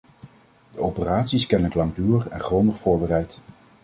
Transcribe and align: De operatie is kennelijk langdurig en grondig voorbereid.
De 0.71 0.79
operatie 0.79 1.37
is 1.37 1.45
kennelijk 1.45 1.75
langdurig 1.75 2.27
en 2.29 2.39
grondig 2.39 2.77
voorbereid. 2.79 3.39